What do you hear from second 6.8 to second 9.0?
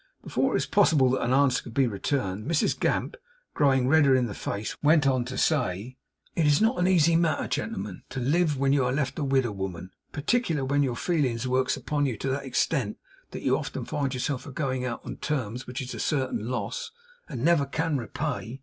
a easy matter, gentlemen, to live when you are